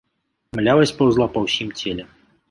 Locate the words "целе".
1.83-2.03